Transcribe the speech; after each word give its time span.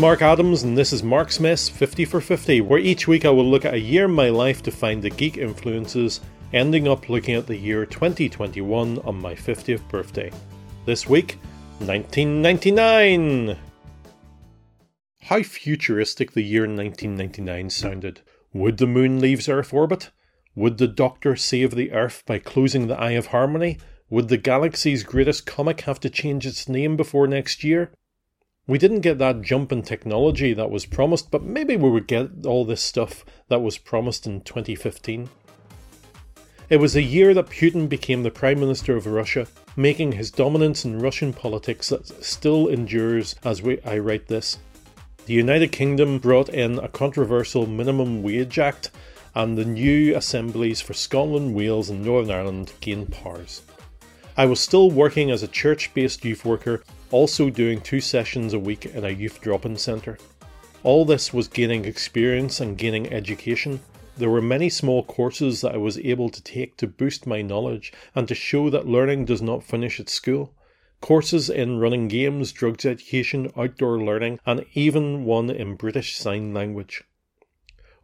Mark 0.00 0.22
Adams, 0.22 0.62
and 0.62 0.78
this 0.78 0.94
is 0.94 1.02
Marksmess 1.02 1.70
50 1.70 2.06
for 2.06 2.22
50, 2.22 2.62
where 2.62 2.78
each 2.78 3.06
week 3.06 3.26
I 3.26 3.28
will 3.28 3.44
look 3.44 3.66
at 3.66 3.74
a 3.74 3.78
year 3.78 4.06
in 4.06 4.12
my 4.12 4.30
life 4.30 4.62
to 4.62 4.70
find 4.70 5.02
the 5.02 5.10
geek 5.10 5.36
influences, 5.36 6.22
ending 6.54 6.88
up 6.88 7.10
looking 7.10 7.34
at 7.34 7.46
the 7.46 7.54
year 7.54 7.84
2021 7.84 8.98
on 9.00 9.20
my 9.20 9.34
50th 9.34 9.86
birthday. 9.90 10.32
This 10.86 11.06
week, 11.06 11.36
1999! 11.80 13.58
How 15.20 15.42
futuristic 15.42 16.32
the 16.32 16.44
year 16.44 16.62
1999 16.62 17.68
sounded. 17.68 18.22
Would 18.54 18.78
the 18.78 18.86
moon 18.86 19.20
leave 19.20 19.46
Earth 19.50 19.74
orbit? 19.74 20.12
Would 20.54 20.78
the 20.78 20.88
Doctor 20.88 21.36
save 21.36 21.74
the 21.74 21.92
Earth 21.92 22.22
by 22.24 22.38
closing 22.38 22.86
the 22.86 22.98
Eye 22.98 23.10
of 23.10 23.26
Harmony? 23.26 23.76
Would 24.08 24.28
the 24.28 24.38
galaxy's 24.38 25.02
greatest 25.02 25.44
comic 25.44 25.82
have 25.82 26.00
to 26.00 26.08
change 26.08 26.46
its 26.46 26.70
name 26.70 26.96
before 26.96 27.26
next 27.26 27.62
year? 27.62 27.92
We 28.70 28.78
didn't 28.78 29.00
get 29.00 29.18
that 29.18 29.42
jump 29.42 29.72
in 29.72 29.82
technology 29.82 30.54
that 30.54 30.70
was 30.70 30.86
promised, 30.86 31.32
but 31.32 31.42
maybe 31.42 31.76
we 31.76 31.90
would 31.90 32.06
get 32.06 32.46
all 32.46 32.64
this 32.64 32.80
stuff 32.80 33.24
that 33.48 33.62
was 33.62 33.78
promised 33.78 34.28
in 34.28 34.42
2015. 34.42 35.28
It 36.68 36.76
was 36.76 36.94
a 36.94 37.02
year 37.02 37.34
that 37.34 37.50
Putin 37.50 37.88
became 37.88 38.22
the 38.22 38.30
Prime 38.30 38.60
Minister 38.60 38.96
of 38.96 39.08
Russia, 39.08 39.48
making 39.74 40.12
his 40.12 40.30
dominance 40.30 40.84
in 40.84 41.00
Russian 41.00 41.32
politics 41.32 41.88
that 41.88 42.06
still 42.24 42.68
endures 42.68 43.34
as 43.42 43.60
we, 43.60 43.80
I 43.82 43.98
write 43.98 44.28
this. 44.28 44.58
The 45.26 45.34
United 45.34 45.72
Kingdom 45.72 46.20
brought 46.20 46.48
in 46.48 46.78
a 46.78 46.86
controversial 46.86 47.66
Minimum 47.66 48.22
Wage 48.22 48.60
Act, 48.60 48.92
and 49.34 49.58
the 49.58 49.64
new 49.64 50.14
assemblies 50.14 50.80
for 50.80 50.94
Scotland, 50.94 51.56
Wales, 51.56 51.90
and 51.90 52.04
Northern 52.04 52.30
Ireland 52.30 52.72
gained 52.80 53.10
powers. 53.10 53.62
I 54.40 54.46
was 54.46 54.58
still 54.58 54.90
working 54.90 55.30
as 55.30 55.42
a 55.42 55.48
church 55.48 55.92
based 55.92 56.24
youth 56.24 56.46
worker, 56.46 56.82
also 57.10 57.50
doing 57.50 57.78
two 57.78 58.00
sessions 58.00 58.54
a 58.54 58.58
week 58.58 58.86
in 58.86 59.04
a 59.04 59.10
youth 59.10 59.38
drop 59.42 59.66
in 59.66 59.76
centre. 59.76 60.16
All 60.82 61.04
this 61.04 61.34
was 61.34 61.46
gaining 61.46 61.84
experience 61.84 62.58
and 62.58 62.78
gaining 62.78 63.12
education. 63.12 63.80
There 64.16 64.30
were 64.30 64.40
many 64.40 64.70
small 64.70 65.04
courses 65.04 65.60
that 65.60 65.74
I 65.74 65.76
was 65.76 65.98
able 65.98 66.30
to 66.30 66.42
take 66.42 66.78
to 66.78 66.86
boost 66.86 67.26
my 67.26 67.42
knowledge 67.42 67.92
and 68.14 68.26
to 68.28 68.34
show 68.34 68.70
that 68.70 68.86
learning 68.86 69.26
does 69.26 69.42
not 69.42 69.62
finish 69.62 70.00
at 70.00 70.08
school. 70.08 70.54
Courses 71.02 71.50
in 71.50 71.78
running 71.78 72.08
games, 72.08 72.50
drugs 72.50 72.86
education, 72.86 73.52
outdoor 73.58 73.98
learning, 74.02 74.40
and 74.46 74.64
even 74.72 75.26
one 75.26 75.50
in 75.50 75.74
British 75.74 76.16
Sign 76.16 76.54
Language. 76.54 77.04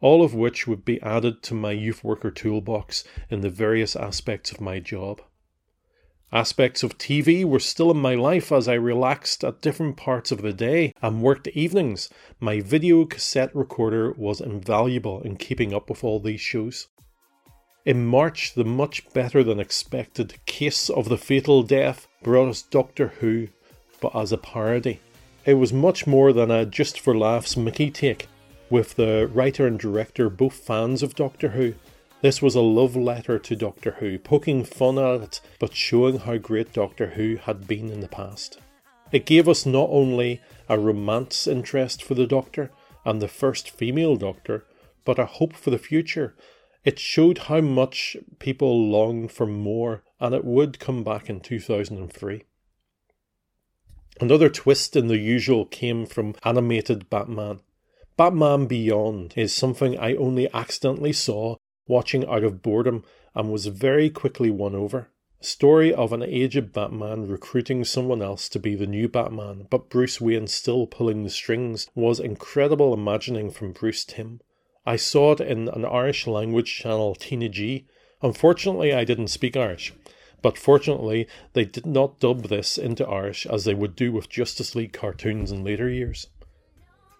All 0.01 0.23
of 0.23 0.35
which 0.35 0.67
would 0.67 0.85
be 0.85 1.01
added 1.01 1.41
to 1.41 1.55
my 1.55 1.71
youth 1.71 2.03
worker 2.03 2.29
toolbox 2.29 3.03
in 3.27 3.41
the 3.41 3.49
various 3.49 3.95
aspects 3.95 4.51
of 4.51 4.61
my 4.61 4.77
job. 4.77 5.19
Aspects 6.33 6.83
of 6.83 6.97
TV 6.97 7.45
were 7.45 7.59
still 7.59 7.89
in 7.89 7.97
my 7.97 8.13
life 8.13 8.51
as 8.51 8.67
I 8.67 8.73
relaxed 8.73 9.45
at 9.45 9.61
different 9.61 9.95
parts 9.95 10.29
of 10.29 10.41
the 10.41 10.51
day 10.51 10.93
and 11.01 11.21
worked 11.21 11.47
evenings. 11.47 12.09
My 12.41 12.59
video 12.59 13.05
cassette 13.05 13.55
recorder 13.55 14.11
was 14.11 14.41
invaluable 14.41 15.21
in 15.21 15.37
keeping 15.37 15.73
up 15.73 15.89
with 15.89 16.03
all 16.03 16.19
these 16.19 16.41
shows. 16.41 16.87
In 17.85 18.05
March, 18.05 18.55
the 18.55 18.65
much 18.65 19.09
better 19.13 19.41
than 19.41 19.61
expected 19.61 20.45
Case 20.45 20.89
of 20.89 21.07
the 21.07 21.17
Fatal 21.17 21.63
Death 21.63 22.09
brought 22.21 22.49
us 22.49 22.61
Doctor 22.61 23.07
Who, 23.19 23.47
but 24.01 24.13
as 24.13 24.33
a 24.33 24.37
parody. 24.37 24.99
It 25.45 25.53
was 25.53 25.71
much 25.71 26.05
more 26.05 26.33
than 26.33 26.51
a 26.51 26.65
just 26.65 26.99
for 26.99 27.17
laughs 27.17 27.55
Mickey 27.55 27.89
take, 27.89 28.27
with 28.69 28.95
the 28.95 29.29
writer 29.33 29.65
and 29.65 29.79
director 29.79 30.29
both 30.29 30.55
fans 30.55 31.01
of 31.01 31.15
Doctor 31.15 31.49
Who 31.49 31.75
this 32.21 32.41
was 32.41 32.55
a 32.55 32.61
love 32.61 32.95
letter 32.95 33.37
to 33.37 33.55
Doctor 33.55 33.91
Who, 33.99 34.17
poking 34.17 34.63
fun 34.63 34.97
at 34.97 35.21
it, 35.21 35.41
but 35.59 35.75
showing 35.75 36.19
how 36.19 36.37
great 36.37 36.73
Doctor 36.73 37.11
Who 37.11 37.37
had 37.37 37.67
been 37.67 37.89
in 37.89 37.99
the 37.99 38.07
past. 38.07 38.59
It 39.11 39.25
gave 39.25 39.47
us 39.47 39.65
not 39.65 39.89
only 39.91 40.41
a 40.67 40.79
romance 40.79 41.47
interest 41.47 42.03
for 42.03 42.15
the 42.15 42.27
Doctor 42.27 42.71
and 43.05 43.21
the 43.21 43.27
first 43.27 43.69
female 43.69 44.15
Doctor, 44.15 44.65
but 45.05 45.19
a 45.19 45.25
hope 45.25 45.53
for 45.53 45.69
the 45.69 45.77
future. 45.77 46.35
It 46.83 46.99
showed 46.99 47.37
how 47.37 47.61
much 47.61 48.17
people 48.39 48.89
longed 48.89 49.31
for 49.31 49.45
more, 49.45 50.03
and 50.19 50.33
it 50.33 50.43
would 50.43 50.79
come 50.79 51.03
back 51.03 51.29
in 51.29 51.39
2003. 51.39 52.43
Another 54.19 54.49
twist 54.49 54.95
in 54.95 55.07
the 55.07 55.17
usual 55.17 55.65
came 55.65 56.05
from 56.05 56.35
animated 56.43 57.09
Batman. 57.09 57.59
Batman 58.17 58.65
Beyond 58.65 59.35
is 59.37 59.53
something 59.53 59.97
I 59.97 60.15
only 60.15 60.51
accidentally 60.51 61.13
saw 61.13 61.57
watching 61.87 62.27
out 62.27 62.43
of 62.43 62.61
boredom 62.61 63.03
and 63.33 63.51
was 63.51 63.67
very 63.67 64.09
quickly 64.09 64.49
won 64.49 64.75
over. 64.75 65.09
A 65.39 65.45
story 65.45 65.93
of 65.93 66.11
an 66.13 66.23
aged 66.23 66.73
Batman 66.73 67.27
recruiting 67.27 67.83
someone 67.83 68.23
else 68.23 68.49
to 68.49 68.59
be 68.59 68.73
the 68.73 68.87
new 68.87 69.07
Batman, 69.07 69.67
but 69.69 69.89
Bruce 69.89 70.19
Wayne 70.19 70.47
still 70.47 70.87
pulling 70.87 71.23
the 71.23 71.29
strings, 71.29 71.87
was 71.93 72.19
incredible 72.19 72.93
imagining 72.93 73.51
from 73.51 73.71
Bruce 73.71 74.03
Timm. 74.03 74.41
I 74.83 74.95
saw 74.95 75.33
it 75.33 75.41
in 75.41 75.67
an 75.69 75.85
Irish 75.85 76.25
language 76.25 76.75
channel, 76.75 77.13
TnaG. 77.13 77.85
Unfortunately, 78.23 78.93
I 78.93 79.03
didn't 79.03 79.27
speak 79.27 79.55
Irish, 79.55 79.93
but 80.41 80.57
fortunately, 80.57 81.27
they 81.53 81.65
did 81.65 81.85
not 81.85 82.19
dub 82.19 82.47
this 82.47 82.77
into 82.77 83.07
Irish 83.07 83.45
as 83.45 83.65
they 83.65 83.75
would 83.75 83.95
do 83.95 84.11
with 84.11 84.29
Justice 84.29 84.73
League 84.73 84.93
cartoons 84.93 85.51
in 85.51 85.63
later 85.63 85.87
years. 85.87 86.27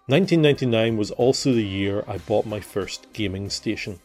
1999 0.06 0.96
was 0.96 1.10
also 1.12 1.52
the 1.52 1.62
year 1.62 2.02
I 2.08 2.18
bought 2.18 2.46
my 2.46 2.58
first 2.58 3.12
gaming 3.12 3.50
station. 3.50 4.00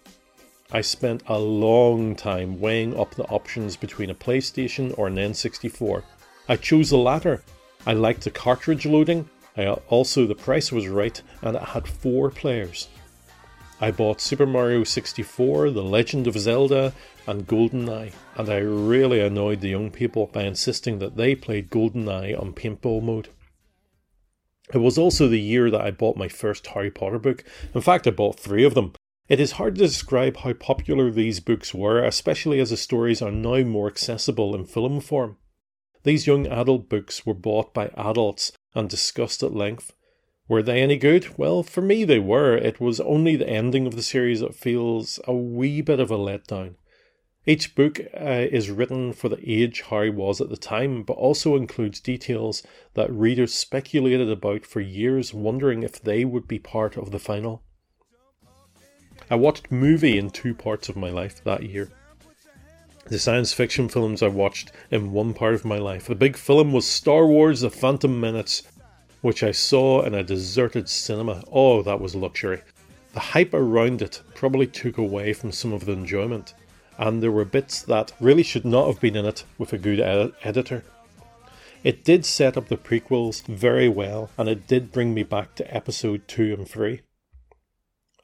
I 0.74 0.82
spent 0.82 1.22
a 1.28 1.38
long 1.38 2.16
time 2.16 2.60
weighing 2.60 3.00
up 3.00 3.14
the 3.14 3.26
options 3.26 3.78
between 3.78 4.10
a 4.10 4.16
PlayStation 4.16 4.98
or 4.98 5.06
an 5.06 5.18
N64. 5.18 6.02
I 6.50 6.56
chose 6.56 6.90
the 6.90 6.98
latter. 6.98 7.44
I 7.86 7.94
liked 7.94 8.24
the 8.24 8.32
cartridge 8.32 8.88
loading, 8.88 9.30
I 9.56 9.68
also 9.68 10.26
the 10.26 10.36
price 10.36 10.72
was 10.72 10.88
right, 10.88 11.22
and 11.44 11.56
it 11.56 11.62
had 11.62 11.88
four 11.88 12.32
players. 12.32 12.88
I 13.80 13.92
bought 13.92 14.20
Super 14.20 14.48
Mario 14.48 14.84
64, 14.84 15.70
The 15.72 15.84
Legend 15.84 16.26
of 16.26 16.40
Zelda, 16.40 16.94
and 17.28 17.46
GoldenEye, 17.46 18.14
and 18.36 18.50
I 18.50 18.58
really 18.58 19.20
annoyed 19.20 19.62
the 19.62 19.70
young 19.70 19.92
people 19.92 20.28
by 20.28 20.44
insisting 20.44 21.00
that 21.00 21.18
they 21.18 21.36
played 21.36 21.70
GoldenEye 21.70 22.40
on 22.40 22.54
paintball 22.54 23.04
mode. 23.04 23.30
It 24.74 24.80
was 24.80 24.98
also 24.98 25.28
the 25.28 25.40
year 25.40 25.70
that 25.70 25.82
I 25.82 25.92
bought 25.92 26.18
my 26.18 26.30
first 26.30 26.66
Harry 26.68 26.90
Potter 26.90 27.20
book. 27.20 27.44
In 27.76 27.82
fact, 27.82 28.08
I 28.08 28.12
bought 28.12 28.40
three 28.40 28.64
of 28.64 28.74
them 28.74 28.94
it 29.30 29.40
is 29.40 29.54
hard 29.54 29.76
to 29.76 29.82
describe 29.82 30.38
how 30.38 30.54
popular 30.54 31.10
these 31.10 31.40
books 31.40 31.74
were, 31.74 32.04
especially 32.04 32.60
as 32.60 32.72
the 32.72 32.78
stories 32.78 33.22
are 33.22 33.32
now 33.32 33.62
more 33.64 33.88
accessible 33.88 34.56
in 34.56 34.66
film 34.66 35.00
form. 35.00 35.38
These 36.04 36.28
young 36.28 36.46
adult 36.48 36.90
books 36.90 37.26
were 37.26 37.34
bought 37.34 37.74
by 37.74 37.88
adults 37.96 38.52
and 38.76 38.90
discussed 38.90 39.42
at 39.42 39.54
length. 39.54 39.94
Were 40.50 40.62
they 40.62 40.82
any 40.82 40.98
good? 40.98 41.38
Well, 41.38 41.64
for 41.64 41.82
me 41.82 42.04
they 42.04 42.20
were. 42.20 42.58
It 42.58 42.82
was 42.82 43.00
only 43.00 43.38
the 43.38 43.48
ending 43.48 43.88
of 43.88 43.96
the 43.96 44.04
series 44.04 44.42
that 44.42 44.56
feels 44.56 45.20
a 45.26 45.34
wee 45.34 45.82
bit 45.82 46.02
of 46.02 46.12
a 46.12 46.18
letdown. 46.18 46.76
Each 47.46 47.76
book 47.76 48.00
uh, 48.00 48.48
is 48.52 48.70
written 48.70 49.14
for 49.14 49.30
the 49.30 49.40
age 49.46 49.82
Harry 49.90 50.10
was 50.10 50.42
at 50.42 50.50
the 50.50 50.58
time, 50.58 51.04
but 51.04 51.14
also 51.14 51.56
includes 51.56 52.00
details 52.00 52.64
that 52.94 53.12
readers 53.12 53.54
speculated 53.54 54.30
about 54.30 54.66
for 54.66 54.82
years, 54.82 55.34
wondering 55.34 55.84
if 55.84 56.02
they 56.02 56.26
would 56.26 56.48
be 56.48 56.60
part 56.60 56.98
of 56.98 57.12
the 57.12 57.20
final. 57.20 57.64
I 59.34 59.36
watched 59.36 59.72
movie 59.72 60.20
in 60.20 60.30
two 60.30 60.54
parts 60.54 60.90
of 60.90 60.96
my 60.96 61.10
life 61.10 61.44
that 61.44 61.64
year. 61.64 61.90
The 63.06 63.18
science 63.18 63.52
fiction 63.52 63.90
films 63.90 64.22
I 64.22 64.28
watched 64.28 64.72
in 64.92 65.12
one 65.12 65.34
part 65.34 65.56
of 65.56 65.66
my 65.66 65.80
life. 65.80 66.06
The 66.06 66.14
big 66.14 66.38
film 66.38 66.72
was 66.72 66.86
Star 66.86 67.26
Wars 67.26 67.62
The 67.62 67.72
Phantom 67.72 68.22
Menace, 68.22 68.62
which 69.22 69.42
I 69.42 69.50
saw 69.50 70.04
in 70.04 70.14
a 70.14 70.22
deserted 70.22 70.88
cinema. 70.88 71.44
Oh, 71.52 71.82
that 71.82 72.00
was 72.00 72.14
luxury. 72.14 72.62
The 73.14 73.22
hype 73.22 73.56
around 73.56 74.04
it 74.04 74.22
probably 74.36 74.68
took 74.68 75.00
away 75.00 75.34
from 75.34 75.52
some 75.52 75.74
of 75.74 75.88
the 75.88 75.94
enjoyment, 75.94 76.54
and 77.00 77.24
there 77.24 77.32
were 77.32 77.44
bits 77.44 77.82
that 77.82 78.14
really 78.20 78.44
should 78.44 78.66
not 78.66 78.86
have 78.86 79.02
been 79.02 79.16
in 79.16 79.26
it 79.26 79.46
with 79.58 79.74
a 79.74 79.80
good 79.80 80.00
ed- 80.00 80.34
editor. 80.44 80.84
It 81.84 82.04
did 82.04 82.24
set 82.24 82.56
up 82.56 82.68
the 82.68 82.78
prequels 82.78 83.44
very 83.48 83.90
well, 83.90 84.30
and 84.38 84.48
it 84.48 84.68
did 84.68 84.92
bring 84.92 85.12
me 85.12 85.24
back 85.24 85.56
to 85.56 85.76
episode 85.76 86.28
2 86.28 86.54
and 86.54 86.70
3. 86.70 87.02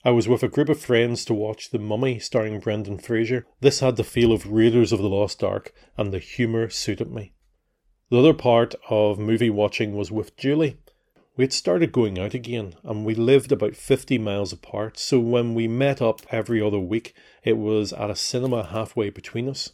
I 0.05 0.11
was 0.11 0.29
with 0.29 0.43
a 0.43 0.47
group 0.47 0.69
of 0.69 0.79
friends 0.79 1.25
to 1.25 1.33
watch 1.33 1.71
The 1.71 1.77
Mummy 1.77 2.19
starring 2.19 2.61
Brendan 2.61 2.99
Fraser. 2.99 3.45
This 3.59 3.81
had 3.81 3.97
the 3.97 4.05
feel 4.05 4.31
of 4.31 4.49
Raiders 4.49 4.93
of 4.93 4.99
the 4.99 5.09
Lost 5.09 5.43
Ark, 5.43 5.73
and 5.97 6.13
the 6.13 6.19
humour 6.19 6.69
suited 6.69 7.11
me. 7.11 7.33
The 8.09 8.19
other 8.19 8.33
part 8.33 8.75
of 8.89 9.19
movie 9.19 9.49
watching 9.49 9.97
was 9.97 10.09
with 10.09 10.37
Julie. 10.37 10.77
We 11.35 11.43
had 11.43 11.51
started 11.51 11.91
going 11.91 12.17
out 12.17 12.33
again, 12.33 12.75
and 12.81 13.05
we 13.05 13.13
lived 13.13 13.51
about 13.51 13.75
50 13.75 14.17
miles 14.17 14.53
apart, 14.53 14.97
so 14.97 15.19
when 15.19 15.53
we 15.53 15.67
met 15.67 16.01
up 16.01 16.21
every 16.31 16.61
other 16.61 16.79
week, 16.79 17.13
it 17.43 17.57
was 17.57 17.91
at 17.91 18.09
a 18.09 18.15
cinema 18.15 18.67
halfway 18.67 19.09
between 19.09 19.49
us. 19.49 19.73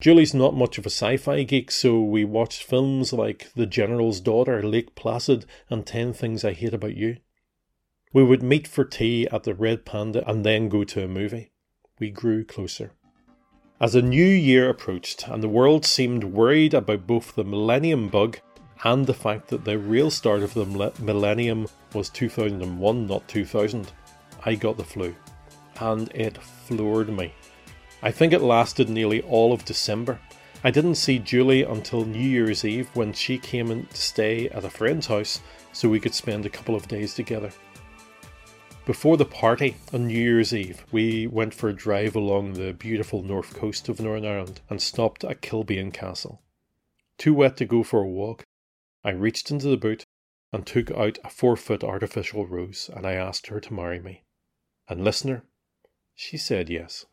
Julie's 0.00 0.34
not 0.34 0.54
much 0.54 0.78
of 0.78 0.86
a 0.86 0.90
sci 0.90 1.16
fi 1.16 1.42
geek, 1.42 1.72
so 1.72 2.00
we 2.00 2.24
watched 2.24 2.62
films 2.62 3.12
like 3.12 3.52
The 3.56 3.66
General's 3.66 4.20
Daughter, 4.20 4.62
Lake 4.62 4.94
Placid, 4.94 5.46
and 5.68 5.84
10 5.84 6.12
Things 6.12 6.44
I 6.44 6.52
Hate 6.52 6.74
About 6.74 6.96
You. 6.96 7.16
We 8.14 8.22
would 8.22 8.42
meet 8.42 8.68
for 8.68 8.84
tea 8.84 9.26
at 9.32 9.44
the 9.44 9.54
Red 9.54 9.86
Panda 9.86 10.28
and 10.28 10.44
then 10.44 10.68
go 10.68 10.84
to 10.84 11.02
a 11.02 11.08
movie. 11.08 11.50
We 11.98 12.10
grew 12.10 12.44
closer. 12.44 12.92
As 13.80 13.94
the 13.94 14.02
new 14.02 14.26
year 14.26 14.68
approached 14.68 15.26
and 15.28 15.42
the 15.42 15.48
world 15.48 15.86
seemed 15.86 16.22
worried 16.22 16.74
about 16.74 17.06
both 17.06 17.34
the 17.34 17.42
millennium 17.42 18.08
bug 18.08 18.38
and 18.84 19.06
the 19.06 19.14
fact 19.14 19.48
that 19.48 19.64
the 19.64 19.78
real 19.78 20.10
start 20.10 20.42
of 20.42 20.52
the 20.52 20.92
millennium 21.00 21.68
was 21.94 22.10
2001, 22.10 23.06
not 23.06 23.26
2000, 23.28 23.90
I 24.44 24.56
got 24.56 24.76
the 24.76 24.84
flu. 24.84 25.16
And 25.80 26.10
it 26.14 26.36
floored 26.36 27.08
me. 27.08 27.32
I 28.02 28.10
think 28.10 28.34
it 28.34 28.42
lasted 28.42 28.90
nearly 28.90 29.22
all 29.22 29.54
of 29.54 29.64
December. 29.64 30.20
I 30.62 30.70
didn't 30.70 30.96
see 30.96 31.18
Julie 31.18 31.62
until 31.62 32.04
New 32.04 32.18
Year's 32.18 32.64
Eve 32.64 32.90
when 32.92 33.14
she 33.14 33.38
came 33.38 33.70
in 33.70 33.86
to 33.86 33.96
stay 33.96 34.50
at 34.50 34.64
a 34.64 34.70
friend's 34.70 35.06
house 35.06 35.40
so 35.72 35.88
we 35.88 35.98
could 35.98 36.14
spend 36.14 36.44
a 36.44 36.50
couple 36.50 36.76
of 36.76 36.88
days 36.88 37.14
together. 37.14 37.50
Before 38.84 39.16
the 39.16 39.24
party 39.24 39.76
on 39.92 40.08
New 40.08 40.18
Year's 40.18 40.52
Eve, 40.52 40.84
we 40.90 41.28
went 41.28 41.54
for 41.54 41.68
a 41.68 41.72
drive 41.72 42.16
along 42.16 42.54
the 42.54 42.72
beautiful 42.72 43.22
north 43.22 43.54
coast 43.54 43.88
of 43.88 44.00
Northern 44.00 44.28
Ireland 44.28 44.60
and 44.68 44.82
stopped 44.82 45.22
at 45.22 45.40
Kinbane 45.40 45.92
Castle. 45.92 46.42
Too 47.16 47.32
wet 47.32 47.56
to 47.58 47.64
go 47.64 47.84
for 47.84 48.00
a 48.00 48.08
walk, 48.08 48.44
I 49.04 49.10
reached 49.10 49.52
into 49.52 49.68
the 49.68 49.76
boot 49.76 50.04
and 50.52 50.66
took 50.66 50.90
out 50.90 51.20
a 51.22 51.30
four 51.30 51.56
foot 51.56 51.84
artificial 51.84 52.44
rose 52.44 52.90
and 52.92 53.06
I 53.06 53.12
asked 53.12 53.46
her 53.46 53.60
to 53.60 53.72
marry 53.72 54.00
me. 54.00 54.24
And 54.88 55.04
listener, 55.04 55.44
she 56.16 56.36
said 56.36 56.68
yes. 56.68 57.06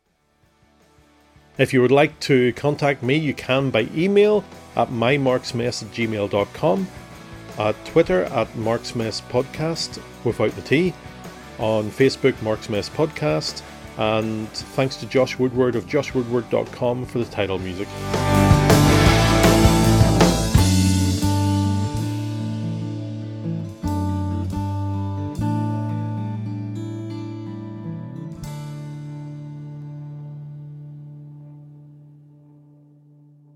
If 1.56 1.72
you 1.72 1.82
would 1.82 1.92
like 1.92 2.18
to 2.20 2.52
contact 2.54 3.00
me, 3.04 3.14
you 3.14 3.32
can 3.32 3.70
by 3.70 3.88
email 3.94 4.44
at 4.74 4.88
mymarksmess 4.88 5.84
at 5.84 7.58
at 7.58 7.84
Twitter 7.84 8.24
at 8.24 8.48
Marksmess 8.56 9.20
Podcast 9.28 10.02
without 10.24 10.56
the 10.56 10.62
T, 10.62 10.94
on 11.60 11.90
Facebook, 11.90 12.40
Mark's 12.42 12.68
Mess 12.68 12.88
Podcast, 12.88 13.62
and 13.98 14.48
thanks 14.48 14.96
to 14.96 15.06
Josh 15.06 15.38
Woodward 15.38 15.76
of 15.76 15.86
joshwoodward.com 15.86 17.06
for 17.06 17.18
the 17.18 17.26
title 17.26 17.58
music. 17.58 17.88